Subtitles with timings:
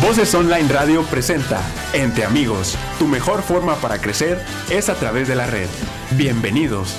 [0.00, 1.60] Voces Online Radio presenta
[1.92, 2.78] Entre Amigos.
[2.98, 5.66] Tu mejor forma para crecer es a través de la red.
[6.16, 6.96] Bienvenidos.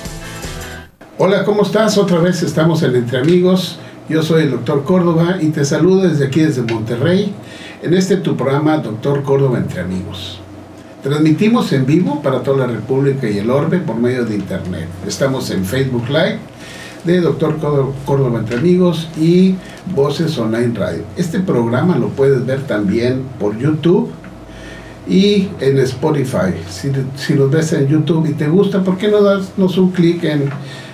[1.17, 1.97] Hola, ¿cómo estás?
[1.97, 3.79] Otra vez estamos en Entre Amigos.
[4.07, 7.33] Yo soy el doctor Córdoba y te saludo desde aquí, desde Monterrey,
[7.81, 10.39] en este tu programa Doctor Córdoba Entre Amigos.
[11.01, 14.87] Transmitimos en vivo para toda la República y el Orbe por medio de Internet.
[15.07, 16.37] Estamos en Facebook Live
[17.03, 17.57] de Doctor
[18.05, 19.55] Córdoba Entre Amigos y
[19.95, 21.03] Voces Online Radio.
[21.17, 24.09] Este programa lo puedes ver también por YouTube
[25.07, 26.53] y en Spotify.
[26.69, 30.49] Si, si ves en YouTube y te gusta, ¿por qué no das un clic en,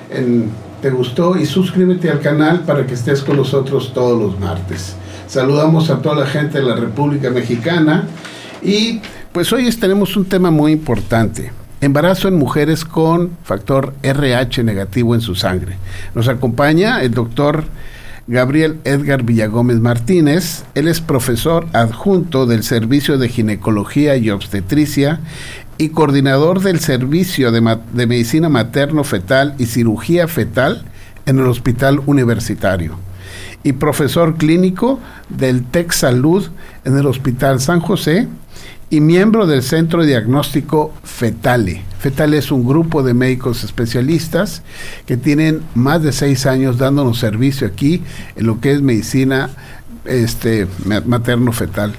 [0.09, 0.49] en
[0.81, 4.95] te gustó y suscríbete al canal para que estés con nosotros todos los martes?
[5.27, 8.07] Saludamos a toda la gente de la República Mexicana
[8.63, 8.99] y
[9.31, 11.58] pues hoy tenemos un tema muy importante.
[11.81, 15.77] Embarazo en mujeres con factor RH negativo en su sangre.
[16.13, 17.63] Nos acompaña el doctor
[18.27, 20.65] Gabriel Edgar Villagómez Martínez.
[20.75, 25.21] Él es profesor adjunto del Servicio de Ginecología y Obstetricia
[25.77, 27.61] y coordinador del Servicio de,
[28.05, 30.83] Medicina Materno-Fetal y Cirugía Fetal
[31.25, 32.99] en el Hospital Universitario
[33.63, 34.99] y profesor clínico
[35.29, 36.49] del TEC Salud
[36.83, 38.27] en el Hospital San José
[38.89, 41.83] y miembro del Centro Diagnóstico FETALE.
[41.99, 44.63] FETALE es un grupo de médicos especialistas
[45.05, 48.01] que tienen más de seis años dándonos servicio aquí
[48.35, 49.49] en lo que es medicina
[50.05, 50.67] este,
[51.05, 51.93] materno-fetal.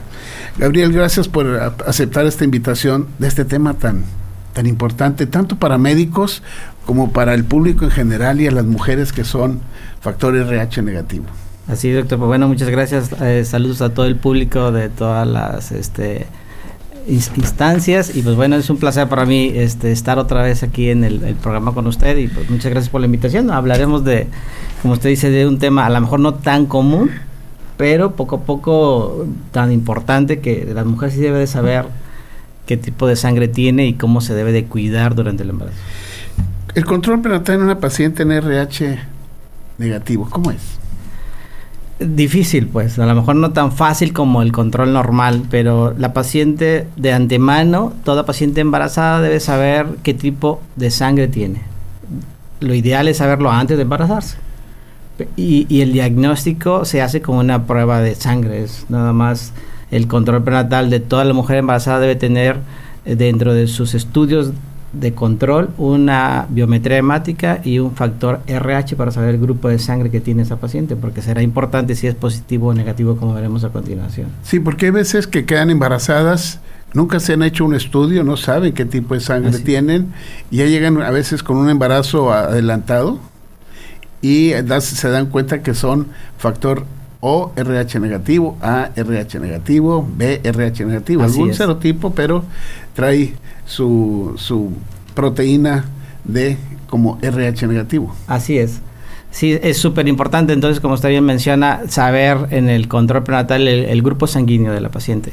[0.59, 4.05] Gabriel, gracias por aceptar esta invitación de este tema tan,
[4.53, 6.43] tan importante, tanto para médicos
[6.87, 9.61] como para el público en general y a las mujeres que son
[10.01, 11.27] factor RH negativo.
[11.69, 12.19] Así, doctor.
[12.19, 13.11] Pues bueno, muchas gracias.
[13.21, 16.27] Eh, saludos a todo el público de todas las este,
[17.09, 21.05] instancias y pues bueno, es un placer para mí este, estar otra vez aquí en
[21.05, 23.51] el, programa con usted y pues muchas gracias por la invitación.
[23.51, 24.27] Hablaremos de,
[24.83, 27.11] como usted dice, de un tema a lo mejor no tan común,
[27.77, 31.87] pero poco a poco tan importante que la mujer sí debe de saber
[32.67, 35.79] qué tipo de sangre tiene y cómo se debe de cuidar durante el embarazo.
[36.75, 38.99] El control prenatal en una paciente en RH
[39.79, 40.80] negativo, ¿cómo es?
[42.01, 46.87] Difícil, pues, a lo mejor no tan fácil como el control normal, pero la paciente
[46.97, 51.63] de antemano, toda paciente embarazada debe saber qué tipo de sangre tiene.
[52.61, 54.39] Lo ideal es saberlo antes de embarazarse.
[55.37, 59.53] Y, el diagnóstico se hace con una prueba de sangre, es nada más
[59.91, 62.57] el control prenatal de toda la mujer embarazada debe tener
[63.05, 64.53] eh, dentro de sus estudios
[64.93, 70.11] de control, una biometría hemática y un factor RH para saber el grupo de sangre
[70.11, 73.71] que tiene esa paciente, porque será importante si es positivo o negativo, como veremos a
[73.71, 74.29] continuación.
[74.43, 76.61] Sí, porque hay veces que quedan embarazadas,
[76.93, 80.13] nunca se han hecho un estudio, no saben qué tipo de sangre tienen,
[80.51, 83.19] y ya llegan a veces con un embarazo adelantado
[84.23, 86.85] y se dan cuenta que son factor
[87.21, 92.45] o RH negativo, A RH negativo, B RH negativo, algún serotipo, pero
[92.95, 93.35] trae
[93.67, 94.71] su, su
[95.15, 95.85] proteína
[96.25, 96.57] de
[96.89, 98.15] como RH negativo.
[98.27, 98.81] Así es.
[99.31, 104.03] Sí, es súper importante entonces, como usted bien menciona, saber en el control prenatal el,
[104.03, 105.33] grupo sanguíneo de la paciente.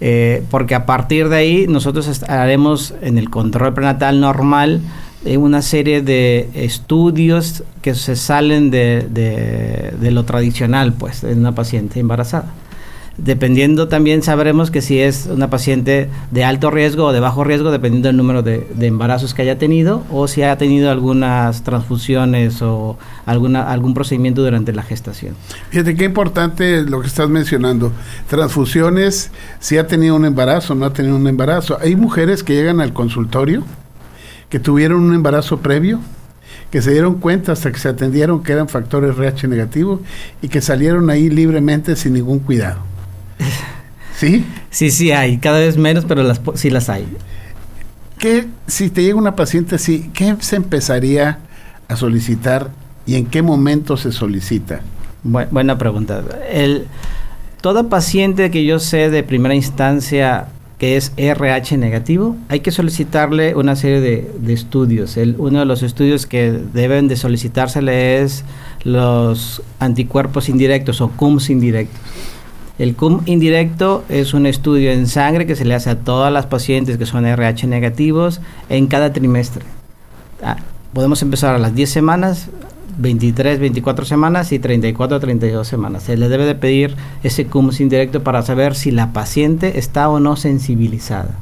[0.00, 4.80] Eh, porque a partir de ahí nosotros haremos en el control prenatal normal
[5.24, 9.06] eh, una serie de estudios que se salen de,
[9.98, 12.52] de lo tradicional, pues, en una paciente embarazada.
[13.18, 17.70] Dependiendo también sabremos que si es una paciente de alto riesgo o de bajo riesgo,
[17.70, 22.98] dependiendo del número de, embarazos que haya tenido o si ha tenido algunas transfusiones o
[23.24, 25.34] alguna, algún procedimiento durante la gestación.
[25.70, 27.90] Fíjate qué importante lo que estás mencionando.
[28.28, 31.78] Transfusiones, si ha tenido un embarazo no ha tenido un embarazo.
[31.80, 33.64] Hay mujeres que llegan al consultorio
[34.56, 36.00] que tuvieron un embarazo previo
[36.70, 40.00] que se dieron cuenta hasta que se atendieron que eran factores RH negativo
[40.40, 42.78] y que salieron ahí libremente sin ningún cuidado.
[44.16, 44.46] ¿Sí?
[44.70, 47.06] Sí, sí hay, cada vez menos, pero las, sí las hay.
[48.18, 51.40] ¿Qué, si te llega una paciente así, qué se empezaría
[51.86, 52.70] a solicitar
[53.04, 54.80] y en qué momento se solicita?
[55.22, 56.24] buena pregunta.
[56.50, 56.86] El,
[57.60, 63.54] toda paciente que yo sé de primera instancia que es RH negativo, hay que solicitarle
[63.54, 65.16] una serie de, estudios.
[65.16, 68.44] El, uno de los estudios que deben de solicitársele es
[68.84, 72.00] los anticuerpos indirectos o CUMS indirectos.
[72.78, 76.44] El CUM indirecto es un estudio en sangre que se le hace a todas las
[76.44, 79.64] pacientes que son RH negativos en cada trimestre.
[80.42, 80.56] Ah,
[80.92, 82.48] podemos empezar a las 10 semanas,
[82.98, 86.04] 23, 24 semanas y 34, 32 semanas.
[86.04, 90.20] Se le debe de pedir ese CUM indirecto para saber si la paciente está o
[90.20, 91.34] no sensibilizada.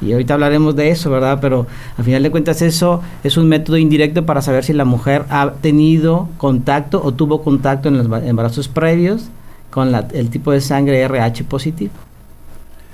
[0.00, 1.38] Y ahorita hablaremos de eso, ¿verdad?
[1.40, 5.24] Pero al final de cuentas eso es un método indirecto para saber si la mujer
[5.30, 9.26] ha tenido contacto o tuvo contacto en los embarazos previos
[9.70, 11.92] con el tipo de sangre RH positivo.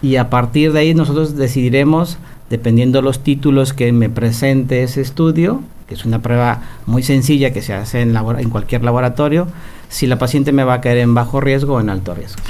[0.03, 2.19] Y a partir de ahí nosotros decidiremos,
[2.51, 7.63] dependiendo los títulos que me presente ese estudio, que es una prueba muy sencilla que
[7.63, 9.49] se hace en, en cualquier laboratorio,
[9.89, 12.43] si la paciente me va a caer en bajo riesgo o en alto riesgo.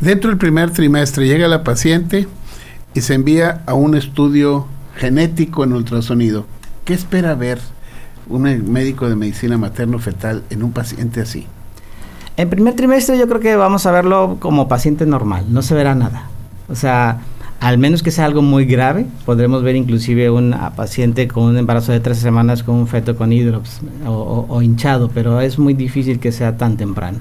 [0.00, 2.28] Dentro del primer trimestre llega la paciente
[2.94, 4.66] y se envía a un estudio
[4.96, 6.46] genético en ultrasonido.
[6.84, 7.58] ¿Qué espera ver
[8.28, 8.42] un
[8.72, 11.46] médico de medicina materno-fetal en un paciente así?
[12.36, 15.96] En primer trimestre yo creo que vamos a verlo como paciente normal, no se verá
[15.96, 16.28] nada.
[16.68, 17.18] O sea,
[17.60, 21.90] al menos que sea algo muy grave, podremos ver inclusive un paciente con un embarazo
[21.90, 26.30] de tres semanas con un feto con hidrops o, hinchado, pero es muy difícil que
[26.30, 27.18] sea tan temprano.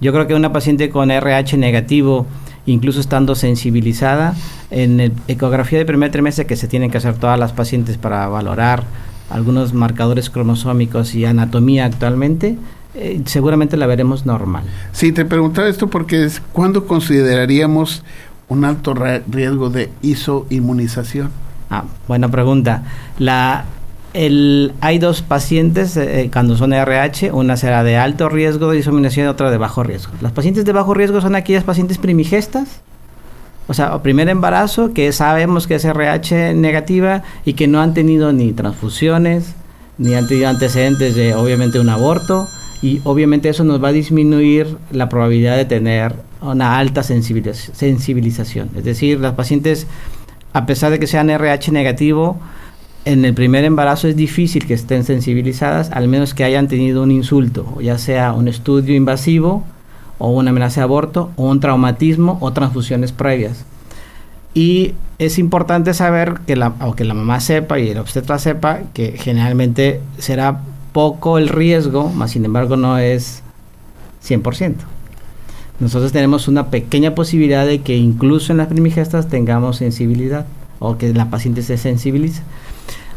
[0.00, 2.26] Yo creo que una paciente con RH negativo,
[2.66, 4.34] incluso estando sensibilizada,
[4.70, 8.28] en el ecografía de primer trimestre que se tienen que hacer todas las pacientes para
[8.28, 8.84] valorar
[9.30, 12.58] algunos marcadores cromosómicos y anatomía actualmente,
[12.94, 14.64] eh, seguramente la veremos normal.
[14.92, 18.02] Sí, te preguntaba esto porque es cuándo consideraríamos
[18.52, 21.30] un alto riesgo de isoinmunización?
[21.70, 22.84] Ah, buena pregunta.
[23.18, 23.64] La,
[24.14, 29.26] el, hay dos pacientes eh, cuando son RH, una será de alto riesgo de isoinmunización
[29.26, 30.12] y otra de bajo riesgo.
[30.20, 32.82] Las pacientes de bajo riesgo son aquellas pacientes primigestas,
[33.68, 38.32] o sea, primer embarazo que sabemos que es RH negativa y que no han tenido
[38.32, 39.54] ni transfusiones,
[39.98, 42.48] ni han tenido antecedentes de obviamente un aborto
[42.82, 48.70] y obviamente eso nos va a disminuir la probabilidad de tener una alta sensibilización.
[48.76, 49.86] Es decir, las pacientes,
[50.52, 52.38] a pesar de que sean RH negativo,
[53.04, 57.10] en el primer embarazo es difícil que estén sensibilizadas, al menos que hayan tenido un
[57.10, 59.64] insulto, ya sea un estudio invasivo
[60.18, 63.64] o una amenaza de aborto o un traumatismo o transfusiones previas.
[64.54, 70.00] Y es importante saber que la, la mamá sepa y el obstetra sepa que generalmente
[70.18, 70.60] será
[70.92, 73.42] poco el riesgo, más sin embargo no es
[74.24, 74.91] 100%
[75.82, 80.46] nosotros tenemos una pequeña posibilidad de que incluso en las primigestas tengamos sensibilidad
[80.78, 82.40] o que la paciente se sensibilice.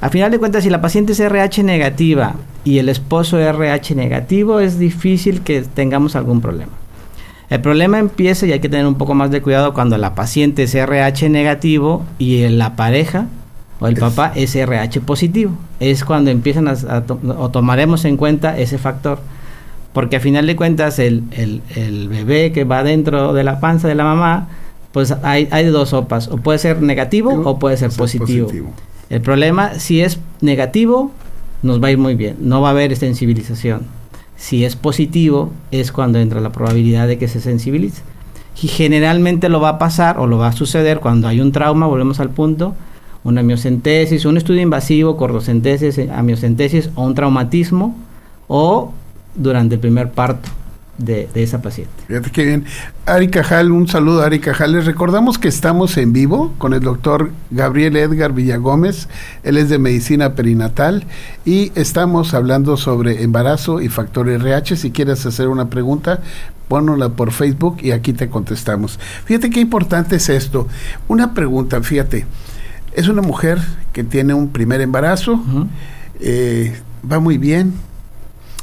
[0.02, 3.94] A final de cuentas, si la paciente es RH negativa y el esposo es RH
[3.94, 6.72] negativo, es difícil que tengamos algún problema.
[7.52, 10.64] El problema empieza y hay que tener un poco más de cuidado cuando la paciente
[10.64, 13.28] es RH negativo y la pareja
[13.80, 15.52] o el papá es RH positivo.
[15.80, 17.04] Es cuando empiezan a,
[17.38, 19.20] o tomaremos en cuenta ese factor
[19.96, 21.24] porque a final de cuentas el,
[22.10, 24.50] bebé que va dentro de la panza de la mamá,
[24.92, 28.52] pues hay, hay dos sopas, o puede ser negativo o puede ser, positivo.
[29.10, 31.12] El problema, si es negativo,
[31.64, 33.84] nos va a ir muy bien, no va a haber sensibilización.
[34.36, 38.02] Si es positivo, es cuando entra la probabilidad de que se sensibilice.
[38.62, 41.88] Y generalmente lo va a pasar o lo va a suceder cuando hay un trauma,
[41.88, 42.76] volvemos al punto,
[43.24, 47.96] una miocentesis, un estudio invasivo, cordocentesis, amiocentesis o un traumatismo
[48.50, 48.92] o
[49.36, 50.50] durante el primer parto
[50.98, 51.92] de, esa paciente.
[52.08, 52.66] Fíjate qué bien.
[53.06, 54.72] Ari Cajal, un saludo a Ari Cajal.
[54.72, 59.10] Les recordamos que estamos en vivo con el doctor Gabriel Edgar Villagómez.
[59.44, 61.06] Él es de medicina perinatal
[61.44, 64.78] y estamos hablando sobre embarazo y factor RH.
[64.78, 66.22] Si quieres hacer una pregunta,
[66.68, 69.00] ponla por Facebook y aquí te contestamos.
[69.26, 70.68] Fíjate qué importante es esto.
[71.08, 72.26] Una pregunta, fíjate.
[72.94, 73.60] Es una mujer
[73.92, 75.44] que tiene un primer embarazo,
[76.22, 76.80] eh,
[77.10, 77.74] va muy bien,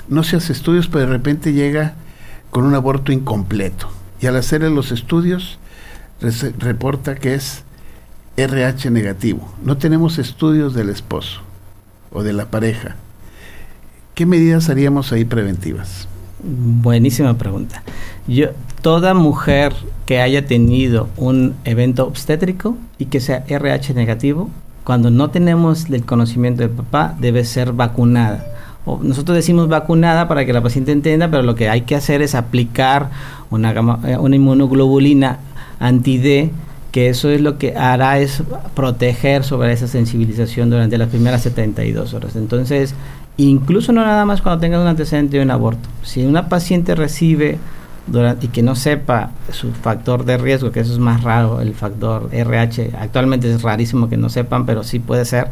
[0.09, 1.95] no se hace estudios, pero de repente llega
[2.51, 3.89] con un aborto incompleto.
[4.21, 5.59] Y al hacerle los estudios,
[6.59, 7.65] reporta que es
[8.37, 9.53] RH negativo.
[9.65, 11.41] No tenemos estudios del esposo
[12.13, 12.97] o de la pareja.
[14.15, 16.06] ¿Qué medidas haríamos ahí preventivas?
[16.43, 17.82] Buenísima pregunta.
[18.27, 18.49] Yo,
[18.82, 19.73] toda mujer
[20.06, 24.51] que haya tenido un evento obstétrico y que sea RH negativo,
[24.85, 28.44] cuando no tenemos el conocimiento del papá, debe ser vacunada
[29.03, 32.34] nosotros decimos vacunada para que la paciente entienda, pero lo que hay que hacer es
[32.34, 33.10] aplicar
[33.51, 33.70] una,
[34.06, 35.39] eh, una inmunoglobulina
[35.79, 36.51] anti-D,
[36.91, 38.43] que eso es lo que hará es
[38.74, 42.36] proteger sobre esa sensibilización durante las primeras 72 horas.
[42.36, 42.94] Entonces,
[43.36, 45.89] incluso no nada más cuando tenga un antecedente de un aborto.
[46.03, 47.58] Si una paciente recibe
[48.06, 51.74] durante, y que no sepa su factor de riesgo, que eso es más raro, el
[51.74, 55.48] factor RH, actualmente es rarísimo que no sepan, pero sí puede ser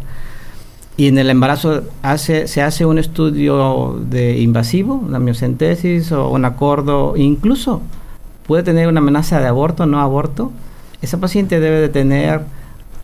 [0.96, 6.44] y en el embarazo hace, se hace un estudio de invasivo, una miocentesis o un
[6.44, 7.80] acordo, incluso
[8.46, 10.52] puede tener una amenaza de aborto, no aborto.
[11.00, 12.42] Esa paciente debe de tener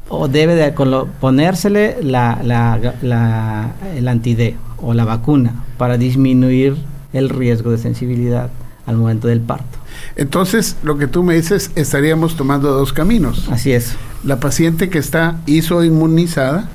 [0.08, 0.72] o debe de
[1.20, 6.76] ponérsele la, la, el anti o la vacuna para disminuir
[7.12, 8.50] el riesgo de sensibilidad
[8.86, 9.78] al momento del parto.
[10.16, 13.48] Entonces, lo que tú me dices, estaríamos tomando dos caminos.
[13.50, 13.96] Así es.
[14.24, 16.68] La paciente que está isoinmunizada,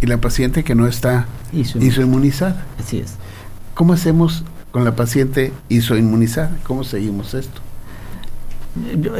[0.00, 2.64] y la paciente que no está isoinmunizada.
[2.78, 3.14] Así es.
[3.74, 6.50] ¿Cómo hacemos con la paciente isoinmunizada?
[6.64, 7.60] ¿Cómo seguimos esto?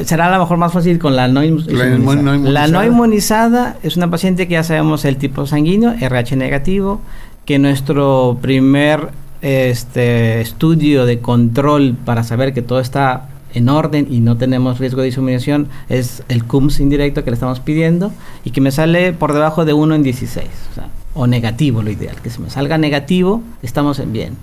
[0.05, 2.37] será a lo mejor más fácil con la no, inmunizada.
[2.51, 7.01] La no inmunizada es una paciente que ya sabemos el tipo sanguíneo, RH negativo,
[7.45, 9.09] que nuestro primer
[9.43, 15.01] este estudio de control para saber que todo está en orden y no tenemos riesgo
[15.01, 18.13] de diseminación es el CUMS indirecto que le estamos pidiendo
[18.45, 20.47] y que me sale por debajo de 1 en 16,
[21.15, 24.35] o, o negativo lo ideal, que se me salga negativo, estamos en bien.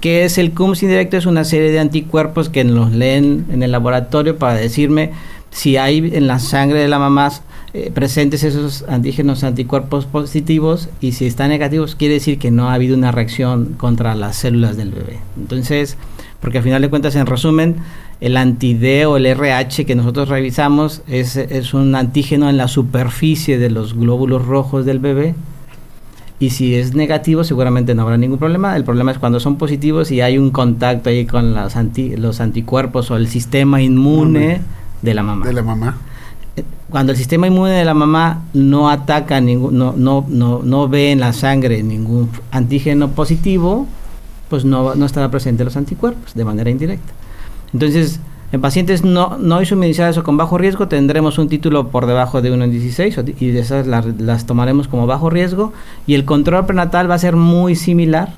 [0.00, 1.16] ¿Qué es el CUMS indirecto?
[1.16, 5.12] Es una serie de anticuerpos que nos leen en el laboratorio para decirme
[5.50, 7.30] si hay en la sangre de la mamá
[7.74, 12.74] eh, presentes esos antígenos anticuerpos positivos y si están negativos quiere decir que no ha
[12.74, 15.18] habido una reacción contra las células del bebé.
[15.36, 15.96] Entonces,
[16.40, 17.76] porque al final de cuentas, en resumen,
[18.20, 23.58] el anti-D o el RH que nosotros revisamos es, es un antígeno en la superficie
[23.58, 25.34] de los glóbulos rojos del bebé
[26.40, 28.76] y si es negativo seguramente no habrá ningún problema.
[28.76, 32.40] El problema es cuando son positivos y hay un contacto ahí con los, anti, los
[32.40, 34.60] anticuerpos o el sistema inmune
[35.02, 35.46] de la mamá.
[35.46, 35.98] De la mamá.
[36.90, 41.12] Cuando el sistema inmune de la mamá no ataca, ningún, no, no, no, no ve
[41.12, 43.86] en la sangre ningún antígeno positivo,
[44.48, 47.12] pues no, no estará presente los anticuerpos de manera indirecta.
[47.74, 52.40] Entonces, en pacientes no, no inmunizados o con bajo riesgo tendremos un título por debajo
[52.40, 55.74] de 1 en 16 y esas las, tomaremos como bajo riesgo
[56.06, 58.32] y el control prenatal va a ser muy similar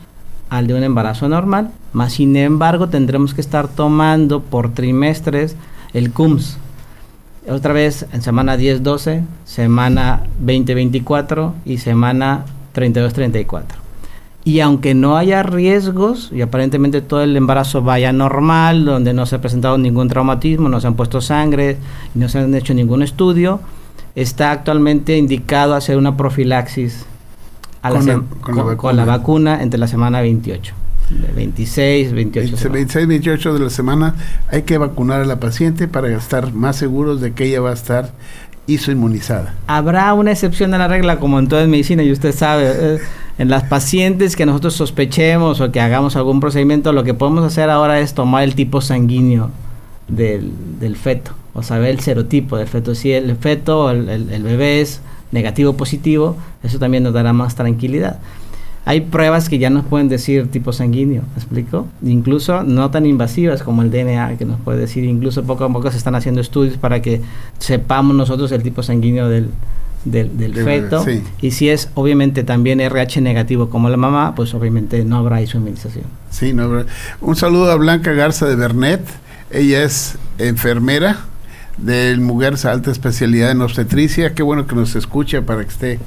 [0.49, 5.55] al de un embarazo normal, más sin embargo tendremos que estar tomando por trimestres
[5.93, 6.59] el CUMS.
[7.51, 13.65] Otra vez en semana 10-12, semana 20-24 y semana 32-34
[14.45, 19.37] y aunque no haya riesgos y aparentemente todo el embarazo vaya normal, donde no se
[19.37, 21.77] ha presentado ningún traumatismo, no se han puesto sangre,
[22.15, 23.61] no se han hecho ningún estudio,
[24.15, 27.05] está actualmente indicado hacer una profilaxis
[27.83, 30.75] con, la, vacuna entre la semana 28.
[31.11, 32.71] 26, 28.
[32.71, 34.15] 26, 28 de la semana
[34.49, 37.75] hay que vacunar a la paciente para estar más seguros de que ella va a
[37.75, 38.13] estar
[38.89, 39.55] inmunizada.
[39.67, 42.73] Habrá una excepción a la regla como en toda medicina y usted sabe.
[42.75, 42.99] Eh,
[43.39, 47.71] en las pacientes que nosotros sospechemos o que hagamos algún procedimiento, lo que podemos hacer
[47.71, 49.51] ahora es tomar el tipo sanguíneo
[50.09, 50.53] del,
[50.97, 52.95] feto, o saber el serotipo del feto.
[52.95, 55.01] Si el feto o el, el bebé es
[55.33, 58.19] negativo o positivo, eso también nos dará más tranquilidad.
[58.87, 61.87] Hay pruebas que ya nos pueden decir tipo sanguíneo, ¿me explico?
[62.03, 65.91] Incluso no tan invasivas como el DNA, que nos puede decir, incluso poco a poco
[65.91, 67.21] se están haciendo estudios para que
[67.59, 69.51] sepamos nosotros el tipo sanguíneo del,
[70.05, 71.05] del, feto.
[71.41, 76.07] Y si es obviamente también RH negativo como la mamá, pues obviamente no habrá isomerización.
[76.31, 76.87] Sí, no habrá.
[77.21, 79.03] Un saludo a Blanca Garza de Bernet.
[79.51, 81.19] Ella es enfermera
[81.77, 84.35] del Muguerza Alta Especialidad en Obstetricia.
[84.35, 85.99] Qué bueno que nos escucha para que esté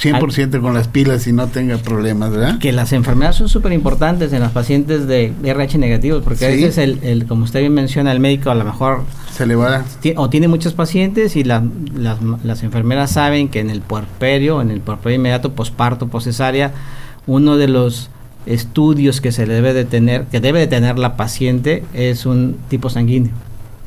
[0.00, 2.58] 100% con las pilas y no tenga problemas, ¿verdad?
[2.58, 6.78] Que las enfermedades son súper importantes en los pacientes de RH negativos, porque a veces,
[6.78, 9.04] el, el, como usted bien menciona, el médico a lo mejor...
[9.32, 9.84] Se le va.
[10.16, 11.62] O tiene muchos pacientes y las,
[11.94, 16.72] las enfermeras saben que en el puerperio, en el puerperio inmediato, posparto, poscesárea,
[17.26, 18.10] uno de los
[18.46, 22.90] estudios que se debe de tener, que debe de tener la paciente es un tipo
[22.90, 23.32] sanguíneo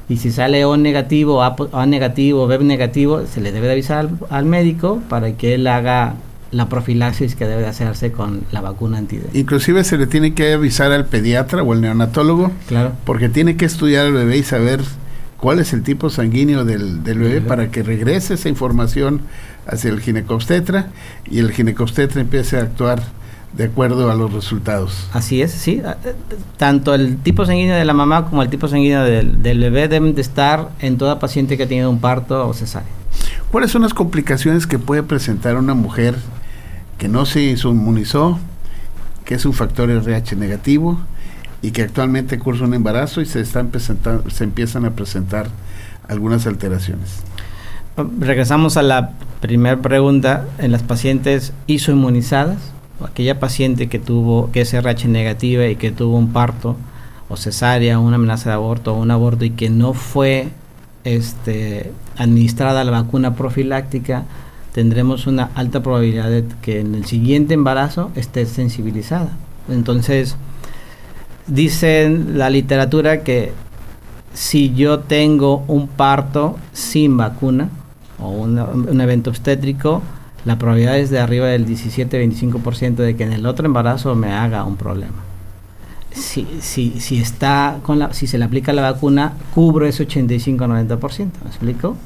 [0.07, 4.45] y si sale O negativo, A, negativo, B negativo, se le debe de avisar al,
[4.45, 6.15] médico para que él haga
[6.51, 10.91] la profilaxis que debe hacerse con la vacuna anti Inclusive se le tiene que avisar
[10.91, 12.93] al pediatra o al neonatólogo, claro.
[13.03, 14.81] porque tiene que estudiar al bebé y saber
[15.37, 19.21] cuál es el tipo sanguíneo del, del bebé para que regrese esa información
[19.67, 20.87] hacia el ginecobstetra
[21.29, 23.03] y el ginecobstetra empiece a actuar
[23.55, 25.07] de acuerdo a los resultados.
[25.13, 25.81] Así es, sí.
[25.85, 26.13] Ah, eh,
[26.57, 30.21] tanto el tipo sanguíneo de la mamá como el tipo sanguíneo del, bebé deben de
[30.21, 32.89] estar en toda paciente que ha tenido un parto o cesárea.
[33.51, 36.15] ¿Cuáles son las complicaciones que puede presentar una mujer
[36.97, 38.39] que no se inmunizó,
[39.23, 40.99] que es un factor RH negativo
[41.61, 45.47] y que actualmente cursa un embarazo y se, están se empiezan a presentar
[46.09, 47.23] algunas alteraciones?
[48.19, 50.45] Regresamos a la primera pregunta.
[50.57, 52.57] En las pacientes isoinmunizadas,
[53.03, 56.75] aquella paciente que tuvo, que es RH negativa y que tuvo un parto
[57.27, 60.49] o cesárea, una amenaza de aborto o un aborto y que no fue
[61.03, 64.23] este, administrada la vacuna profiláctica,
[64.73, 69.31] tendremos una alta probabilidad de que en el siguiente embarazo esté sensibilizada.
[69.69, 70.35] Entonces,
[71.47, 73.51] dicen la literatura que
[74.33, 77.69] si yo tengo un parto sin vacuna
[78.19, 80.01] o un evento obstétrico,
[80.45, 84.63] la probabilidad es de arriba del 17-25% de que en el otro embarazo me haga
[84.63, 85.23] un problema.
[86.11, 91.17] Si, si, si, está con la, si se le aplica la vacuna, cubro ese 85-90%,
[91.43, 91.97] ¿me explico?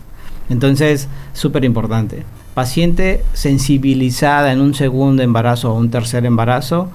[0.49, 2.23] Entonces, súper importante.
[2.55, 6.89] Paciente sensibilizada en un segundo embarazo o un tercer embarazo,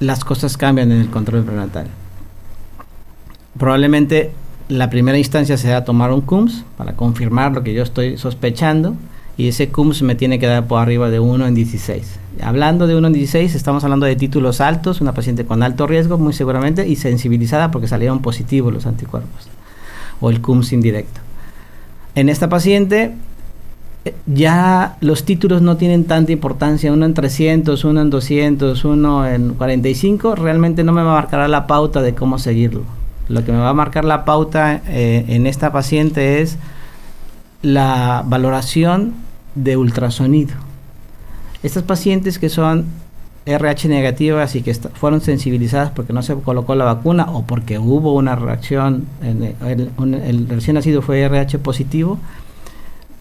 [0.00, 1.86] las cosas cambian en el control prenatal.
[3.56, 4.32] Probablemente
[4.68, 8.96] la primera instancia será tomar un CUMS para confirmar lo que yo estoy sospechando
[9.36, 12.20] y ese CUMS me tiene que dar por arriba de 1 en 16.
[12.42, 16.18] Hablando de 1 en 16, estamos hablando de títulos altos, una paciente con alto riesgo
[16.18, 19.48] muy seguramente y sensibilizada porque salieron positivos los anticuerpos
[20.20, 21.20] o el CUMS indirecto.
[22.14, 23.12] En esta paciente
[24.04, 29.26] eh, ya los títulos no tienen tanta importancia, uno en 300, uno en 200, uno
[29.26, 32.82] en 45, realmente no me va a marcar la pauta de cómo seguirlo.
[33.28, 36.58] Lo que me va a marcar la pauta eh, en esta paciente es
[37.62, 39.23] la valoración
[39.54, 40.54] de ultrasonido.
[41.62, 42.86] Estas pacientes que son
[43.46, 48.14] RH negativas y que fueron sensibilizadas porque no se colocó la vacuna o porque hubo
[48.14, 52.18] una reacción, en el, recién nacido fue RH positivo,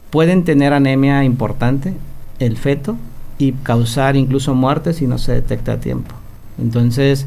[0.09, 1.93] pueden tener anemia importante,
[2.39, 2.95] el feto,
[3.37, 6.15] y causar incluso muerte si no se detecta a tiempo.
[6.59, 7.25] Entonces,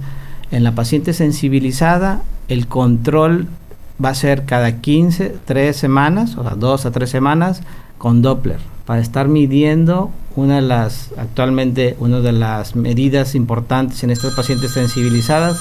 [0.51, 3.49] en la paciente sensibilizada, el control
[4.03, 7.63] va a ser cada 15, 3 semanas, o sea, 2 a 3 semanas,
[7.99, 14.11] con Doppler, para estar midiendo una de las, actualmente, una de las medidas importantes en
[14.11, 15.59] estas pacientes sensibilizadas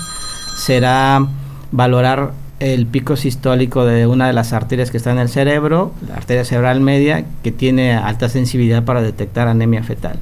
[0.57, 1.25] será
[1.71, 6.15] valorar el pico sistólico de una de las arterias que está en el cerebro, la
[6.15, 10.19] arteria cerebral media, que tiene alta sensibilidad para detectar anemia fetal.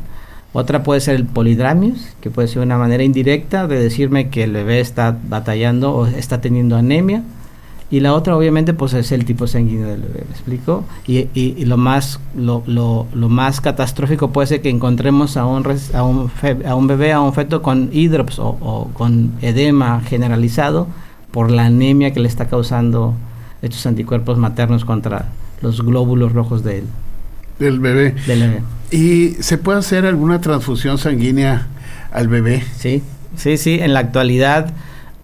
[0.54, 4.52] Otra puede ser el polidramius, que puede ser una manera indirecta de decirme que el
[4.52, 7.24] bebé está batallando o está teniendo anemia
[7.94, 10.84] y la otra obviamente pues es el tipo sanguíneo del bebé, ¿me explico?
[11.06, 15.64] Y, y, lo, más, lo, lo, lo, más catastrófico puede ser que encontremos a un,
[15.94, 16.32] a un,
[16.66, 20.88] a un bebé, a un feto con hidrops o, o, con edema generalizado
[21.30, 23.14] por la anemia que le está causando
[23.62, 25.28] estos anticuerpos maternos contra
[25.62, 26.86] los glóbulos rojos de él.
[27.60, 28.16] Del bebé.
[28.26, 28.64] Del bebé.
[28.90, 31.68] ¿Y se puede hacer alguna transfusión sanguínea
[32.12, 32.64] al bebé?
[32.76, 33.04] Sí,
[33.36, 33.78] sí, sí.
[33.80, 34.74] En la actualidad,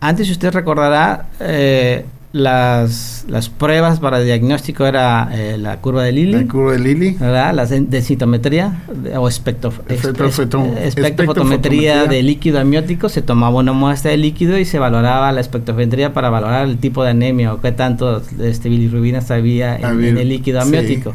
[0.02, 6.12] antes si usted recordará, eh, las, las pruebas para diagnóstico era eh, la curva de
[6.12, 6.34] Lilly.
[6.34, 7.16] La curva de Lilly.
[7.20, 7.56] ¿Verdad?
[7.56, 8.84] La densitometría
[9.18, 13.10] o espectro, espectrofotometría de líquido amniótico.
[13.10, 17.04] Se tomaba una muestra de líquido y se valoraba la espectrofotometría para valorar el tipo
[17.04, 21.14] de anemia o qué tanto este, bilirrubina había en, el líquido amniótico.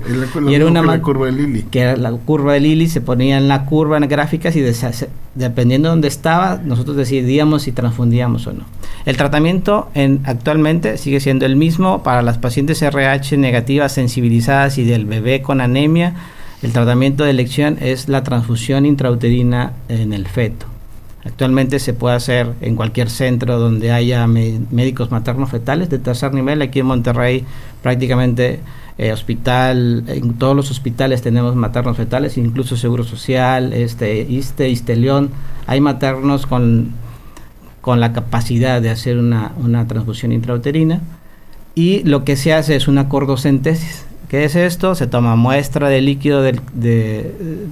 [0.49, 1.63] y era una la curva de Lilly.
[1.63, 4.61] Que era la curva de Lilly, se ponía en la curva en gráficas y
[5.35, 8.65] dependiendo de dónde estaba, nosotros decidíamos si transfundíamos o no.
[9.05, 14.85] El tratamiento en, actualmente sigue siendo el mismo para las pacientes RH negativas sensibilizadas y
[14.85, 16.15] del bebé con anemia.
[16.63, 20.67] El tratamiento de elección es la transfusión intrauterina en el feto.
[21.25, 26.61] Actualmente se puede hacer en cualquier centro donde haya médicos maternos fetales de tercer nivel.
[26.61, 27.45] Aquí en Monterrey
[27.83, 28.61] prácticamente
[28.99, 35.31] eh, hospital, en todos los hospitales tenemos maternos fetales, incluso Seguro Social, este, ISTE, ISTELEON.
[35.67, 36.93] Hay maternos con
[37.85, 39.53] con la capacidad de hacer una,
[39.87, 41.03] transfusión intrauterina.
[41.75, 44.07] Y lo que se hace es una cordocentesis.
[44.31, 44.95] ¿Qué es esto?
[44.95, 47.31] Se toma muestra de líquido, del, de,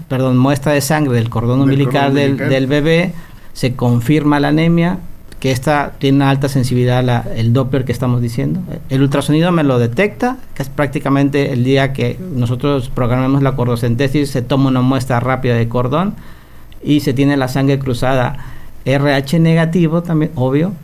[0.09, 3.15] perdón, muestra de sangre del cordón umbilical del, del, bebé,
[3.55, 4.99] se confirma la anemia,
[5.43, 8.61] que esta tiene una alta sensibilidad, la, el Doppler que estamos diciendo.
[8.89, 14.31] El ultrasonido me lo detecta, que es prácticamente el día que nosotros programamos la cordocentesis,
[14.31, 16.15] se toma una muestra rápida de cordón
[16.81, 18.37] y se tiene la sangre cruzada
[18.85, 20.75] RH negativo también, obvio,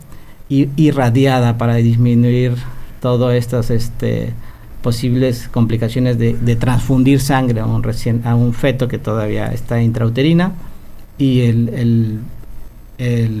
[0.49, 2.55] y irradiada para disminuir
[2.99, 4.33] todas estas este,
[4.81, 10.51] posibles complicaciones de, transfundir sangre a un, recién, a un feto que todavía está intrauterina.
[11.17, 12.19] Y el, el,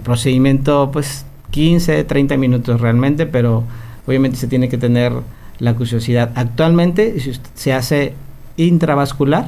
[0.03, 3.63] procedimiento, pues 15, 30 minutos realmente, pero
[4.07, 5.13] obviamente se tiene que tener
[5.59, 6.31] la curiosidad.
[6.35, 7.15] Actualmente
[7.53, 8.13] se hace
[8.57, 9.47] intravascular,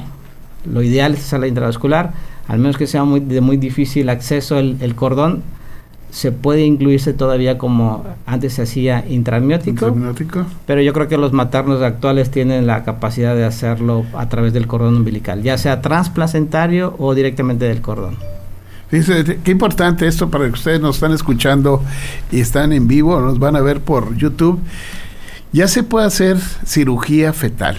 [0.70, 2.12] lo ideal es la intravascular,
[2.48, 5.42] al menos que sea muy, de muy difícil acceso el, cordón,
[6.10, 9.96] se puede incluirse todavía como antes se hacía intramniótico,
[10.66, 14.66] pero yo creo que los maternos actuales tienen la capacidad de hacerlo a través del
[14.66, 18.16] cordón umbilical, ya sea transplacentario o directamente del cordón.
[18.92, 21.82] Fíjense, qué importante esto para que ustedes nos están escuchando
[22.30, 24.60] y están en vivo, nos van a ver por YouTube.
[25.50, 27.78] Ya se puede hacer cirugía fetal.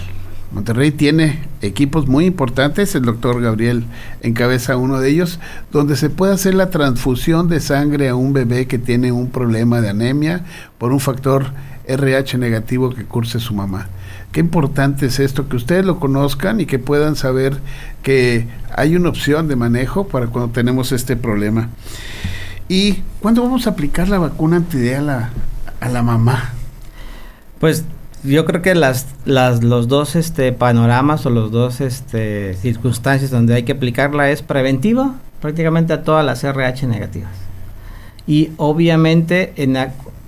[0.50, 3.84] Monterrey tiene equipos muy importantes, el doctor Gabriel
[4.22, 5.38] encabeza uno de ellos,
[5.70, 9.80] donde se puede hacer la transfusión de sangre a un bebé que tiene un problema
[9.80, 10.44] de anemia
[10.78, 11.52] por un factor
[11.86, 13.86] RH negativo que curse su mamá.
[14.34, 17.56] Qué importante es esto, que ustedes lo conozcan y que puedan saber
[18.02, 21.68] que hay una opción de manejo para cuando tenemos este problema.
[22.68, 25.00] ¿Y cuándo vamos a aplicar la vacuna anti a
[25.88, 26.50] la, mamá?
[27.60, 27.84] Pues
[28.24, 33.62] yo creo que las, los dos este, panoramas o los dos este, circunstancias donde hay
[33.62, 37.43] que aplicarla es preventiva prácticamente a todas las RH negativas.
[38.26, 39.76] Y obviamente en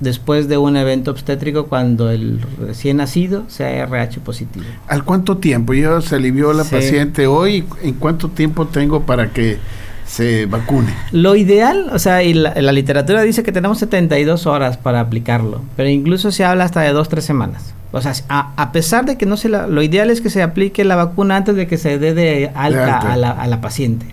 [0.00, 4.66] después de un evento obstétrico cuando el recién nacido sea RH positivo.
[4.88, 5.72] ¿Al cuánto tiempo?
[5.74, 7.64] Ya se alivió la paciente hoy.
[7.82, 9.59] ¿En cuánto tiempo tengo para que
[10.06, 10.92] se vacune?
[11.12, 15.88] Lo ideal, o sea, y la, literatura dice que tenemos 72 horas para aplicarlo, pero
[15.88, 17.74] incluso se habla hasta de 2-3 semanas.
[17.92, 20.85] O sea, a, pesar de que no se la, lo ideal es que se aplique
[20.85, 24.06] la vacuna antes de que se dé de alta, A, la, a la paciente.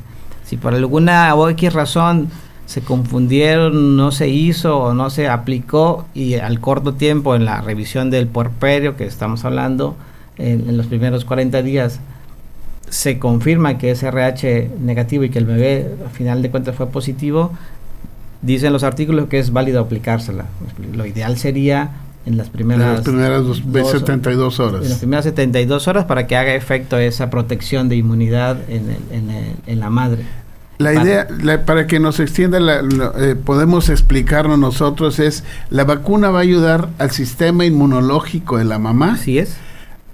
[0.46, 2.30] Si por alguna o X razón
[2.65, 7.62] se confundieron, no se hizo o no se aplicó y al corto tiempo en la
[7.62, 9.95] revisión del porperio que estamos hablando,
[10.38, 11.99] en, los primeros 40 días,
[12.89, 16.88] se confirma que es RH negativo y que el bebé al final de cuentas fue
[16.88, 17.52] positivo,
[18.41, 20.45] dicen los artículos que es válido aplicársela.
[20.93, 21.91] Lo ideal sería
[22.26, 24.84] en las primeras, las primeras 72 horas.
[24.84, 28.95] En las primeras 72 horas para que haga efecto esa protección de inmunidad en,
[29.67, 30.23] en la madre.
[30.80, 31.28] La idea,
[31.66, 37.12] para que nos extienda, eh, podemos explicarlo nosotros, es la vacuna va a ayudar al
[37.12, 39.14] sistema inmunológico de la mamá.
[39.14, 39.56] Así es.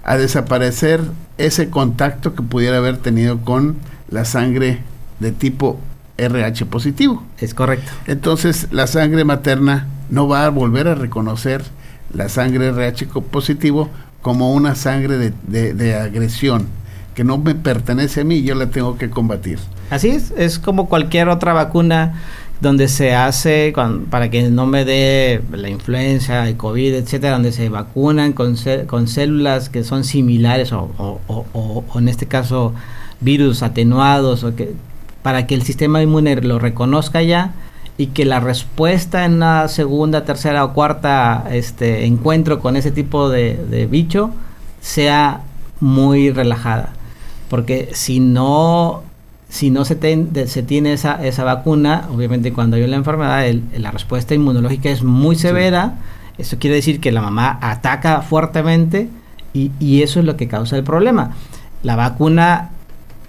[0.03, 1.01] A desaparecer
[1.37, 3.77] ese contacto que pudiera haber tenido con
[4.09, 4.79] la sangre
[5.19, 5.79] de tipo
[6.17, 7.23] RH positivo.
[7.39, 7.91] Es correcto.
[8.05, 11.63] Entonces, la sangre materna no va a volver a reconocer
[12.13, 13.89] la sangre RH positivo
[14.21, 16.67] como una sangre de, de agresión
[17.19, 19.59] que no me pertenece a mí, yo la tengo que combatir.
[19.89, 22.13] Así es, es como cualquier otra vacuna
[22.61, 23.73] donde se hace
[24.09, 28.55] para que no me dé la influenza, el COVID, etcétera, donde se vacunan con,
[28.87, 30.91] con células que son similares o,
[31.27, 32.73] o, en este caso
[33.19, 34.71] virus atenuados o que
[35.21, 37.51] para que el sistema inmune lo reconozca ya
[37.97, 43.27] y que la respuesta en una segunda, tercera o cuarta este encuentro con ese tipo
[43.27, 44.31] de bicho
[44.79, 45.41] sea
[45.81, 46.93] muy relajada.
[47.49, 49.03] Porque si no
[49.49, 49.97] si no se,
[50.47, 53.43] se tiene esa, esa vacuna, obviamente cuando hay una enfermedad,
[53.75, 55.95] la respuesta inmunológica es muy severa.
[56.37, 59.09] Eso quiere decir que la mamá ataca fuertemente
[59.53, 61.35] y, y, eso es lo que causa el problema.
[61.81, 62.69] La vacuna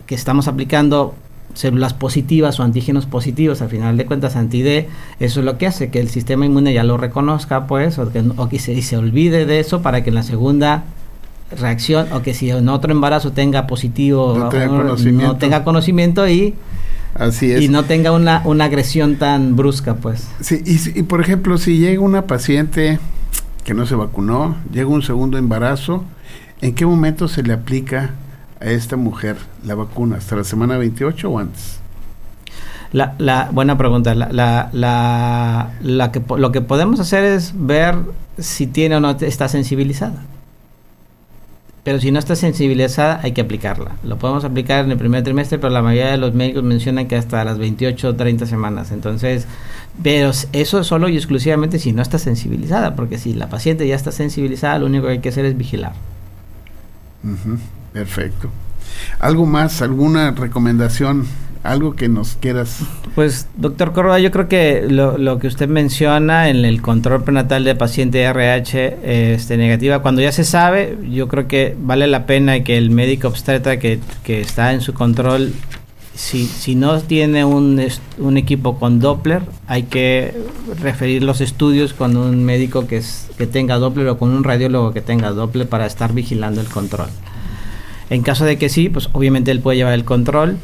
[0.04, 1.14] que estamos aplicando,
[1.54, 4.88] células positivas o antígenos positivos, al final de cuentas anti-D,
[5.20, 8.22] eso es lo que hace que el sistema inmune ya lo reconozca, pues, o que,
[8.36, 10.84] o que se, se olvide de eso para que en la segunda
[11.50, 15.32] reacción o que si en otro embarazo tenga positivo no tenga, conocimiento.
[15.32, 16.54] No tenga conocimiento y
[17.14, 17.62] Así es.
[17.62, 20.28] y no tenga una, una agresión tan brusca pues.
[20.40, 22.98] Sí y, por ejemplo si llega una paciente
[23.64, 26.04] que no se vacunó llega un segundo embarazo
[26.60, 28.10] ¿en qué momento se le aplica
[28.60, 31.80] a esta mujer la vacuna hasta la semana 28 o antes
[32.92, 34.16] la, la buena pregunta.
[34.16, 37.94] La, la, la, la que lo que podemos hacer es ver
[38.36, 40.24] si tiene o no está sensibilizada
[41.82, 43.92] pero si no está sensibilizada, hay que aplicarla.
[44.04, 47.16] Lo podemos aplicar en el primer trimestre, pero la mayoría de los médicos mencionan que
[47.16, 48.92] hasta las 28 o 30 semanas.
[48.92, 49.46] Entonces,
[50.02, 54.12] pero eso solo y exclusivamente si no está sensibilizada, porque si la paciente ya está
[54.12, 55.92] sensibilizada, lo único que hay que hacer es vigilar.
[57.92, 58.50] Perfecto.
[59.18, 59.80] ¿Algo más?
[59.80, 61.26] ¿Alguna recomendación
[61.62, 62.80] algo que nos quieras.
[63.14, 67.64] Pues, doctor Córdoba, yo creo que lo, lo, que usted menciona en el control prenatal
[67.64, 72.64] de paciente RH este, negativa, cuando ya se sabe, yo creo que vale la pena
[72.64, 75.52] que el médico obstetra que, que está en su control,
[76.14, 77.80] si, si no tiene un,
[78.18, 80.34] un equipo con Doppler, hay que
[80.80, 84.92] referir los estudios con un médico que, es, que tenga Doppler o con un radiólogo
[84.92, 87.08] que tenga Doppler para estar vigilando el control.
[88.08, 90.56] En caso de que sí, pues obviamente él puede llevar el control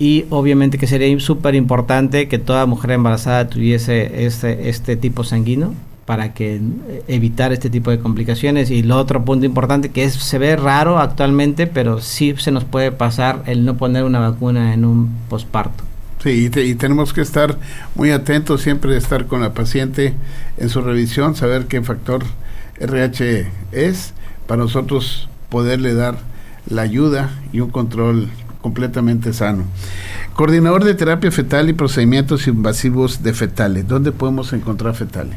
[0.00, 5.74] y obviamente que sería súper importante que toda mujer embarazada tuviese este, este tipo sanguíneo
[6.06, 8.70] para que eh, evitar este tipo de complicaciones.
[8.70, 12.64] Y lo otro punto importante que es se ve raro actualmente pero sí se nos
[12.64, 15.84] puede pasar el no poner una vacuna en un posparto.
[16.22, 17.58] Sí, y, tenemos que estar
[17.94, 20.14] muy atentos, siempre estar con la paciente
[20.56, 22.24] en su revisión, saber qué factor
[22.78, 24.14] RH es,
[24.46, 26.18] para nosotros poderle dar
[26.68, 28.28] la ayuda y un control
[28.60, 29.64] completamente sano.
[30.34, 33.86] Coordinador de terapia fetal y procedimientos invasivos de fetales.
[33.86, 35.36] ¿Dónde podemos encontrar fetales?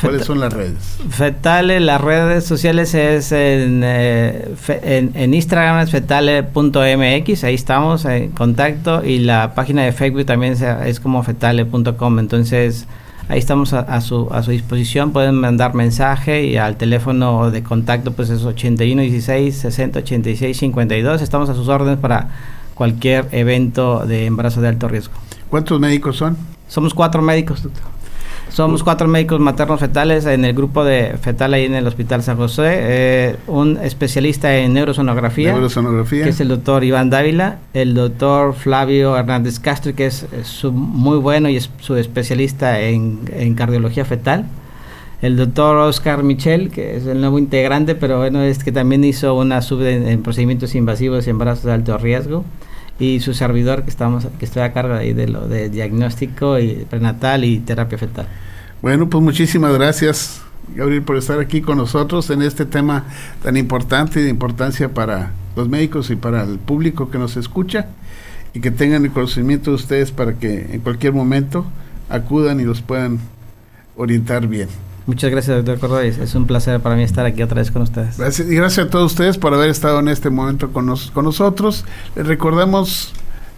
[0.00, 0.98] ¿Cuáles son las redes?
[1.10, 9.04] Fetale, las redes sociales es en, eh, en, Instagram es fetale.mx, ahí estamos en contacto
[9.04, 12.86] y la página de Facebook también es como fetale.com, entonces
[13.28, 18.12] ahí estamos a, su, a su disposición, pueden mandar mensaje y al teléfono de contacto
[18.12, 22.28] pues es 81 16 60 86 52, estamos a sus órdenes para
[22.74, 25.14] cualquier evento de embarazo de alto riesgo.
[25.48, 26.36] ¿Cuántos médicos son?
[26.68, 27.93] Somos cuatro médicos, doctor.
[28.50, 32.36] Somos cuatro médicos maternos fetales en el grupo de fetal ahí en el Hospital San
[32.36, 32.62] José.
[32.66, 37.58] Eh, un especialista en neurosonografía, neurosonografía, que es el doctor Iván Dávila.
[37.72, 40.26] El doctor Flavio Hernández Castro, que es,
[40.64, 44.46] muy bueno y es su especialista en, en cardiología fetal
[45.24, 49.34] el doctor Oscar Michel, que es el nuevo integrante, pero bueno, es que también hizo
[49.34, 52.44] una sub en, procedimientos invasivos y embarazos de alto riesgo.
[52.98, 56.86] Y su servidor, que estamos que estoy a cargo ahí de lo de diagnóstico y
[56.88, 58.28] prenatal y terapia fetal.
[58.82, 60.42] Bueno, pues muchísimas gracias,
[60.74, 63.04] Gabriel, por estar aquí con nosotros en este tema
[63.42, 67.88] tan importante y de importancia para los médicos y para el público que nos escucha
[68.52, 71.66] y que tengan el conocimiento de ustedes para que en cualquier momento
[72.08, 73.18] acudan y los puedan
[73.96, 74.68] orientar bien.
[75.06, 76.04] Muchas gracias, doctor Córdoba.
[76.04, 78.16] Es un placer para mí estar aquí otra vez con ustedes.
[78.16, 81.84] Gracias, y gracias a todos ustedes por haber estado en este momento con, con nosotros.
[82.16, 83.12] Les recordamos,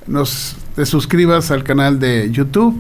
[0.07, 2.77] nos te suscribas al canal de YouTube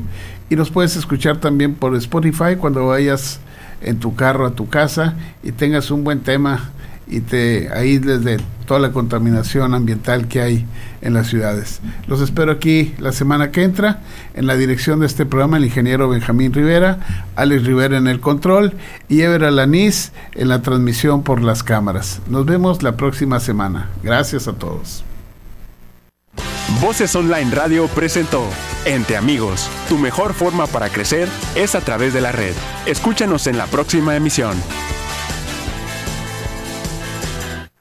[0.50, 3.40] y nos puedes escuchar también por Spotify cuando vayas
[3.80, 6.70] en tu carro a tu casa y tengas un buen tema
[7.06, 10.66] y te aísles de toda la contaminación ambiental que hay
[11.00, 11.80] en las ciudades.
[12.08, 14.00] Los espero aquí la semana que entra.
[14.34, 16.98] En la dirección de este programa, el ingeniero Benjamín Rivera,
[17.36, 18.74] Alex Rivera en el control
[19.08, 22.20] y Ever Alaniz en la transmisión por las cámaras.
[22.28, 23.88] Nos vemos la próxima semana.
[24.02, 25.04] Gracias a todos.
[26.80, 28.44] Voces Online Radio presentó
[28.84, 29.70] Entre Amigos.
[29.88, 32.52] Tu mejor forma para crecer es a través de la red.
[32.84, 34.56] Escúchanos en la próxima emisión.